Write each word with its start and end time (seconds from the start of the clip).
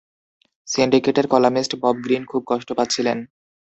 সিন্ডিকেটের 0.67 1.25
columnist 1.27 1.73
Bob 1.81 1.95
Green 2.05 2.23
খুব 2.25 2.41
কষ্ট 2.47 2.69
পাচ্ছিলেন। 2.77 3.17